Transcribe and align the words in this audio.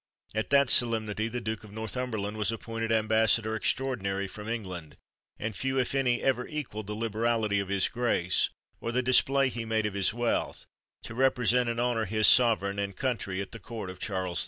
At 0.33 0.49
that 0.49 0.71
solemnity 0.71 1.27
the 1.27 1.39
Duke 1.39 1.63
of 1.63 1.71
Northumberland 1.71 2.35
was 2.35 2.51
appointed 2.51 2.91
Ambassador 2.91 3.55
Extraordinary 3.55 4.27
from 4.27 4.49
England, 4.49 4.97
and 5.37 5.55
few, 5.55 5.77
if 5.79 5.93
any, 5.93 6.23
ever 6.23 6.47
equalled 6.47 6.87
the 6.87 6.95
liberality 6.95 7.59
of 7.59 7.69
his 7.69 7.87
Grace, 7.87 8.49
or 8.79 8.91
the 8.91 9.03
display 9.03 9.49
he 9.49 9.63
made 9.63 9.85
of 9.85 9.93
his 9.93 10.11
wealth, 10.11 10.65
to 11.03 11.13
represent 11.13 11.69
and 11.69 11.79
honour 11.79 12.05
his 12.05 12.25
sovereign 12.25 12.79
and 12.79 12.95
country 12.95 13.41
at 13.41 13.51
the 13.51 13.59
court 13.59 13.91
of 13.91 13.99
Charles 13.99 14.39
X. 14.39 14.39